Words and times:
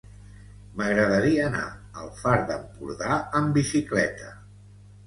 M'agradaria 0.79 1.43
anar 1.49 1.67
al 2.05 2.09
Far 2.23 2.35
d'Empordà 2.49 3.21
amb 3.43 3.57
bicicleta. 3.61 4.35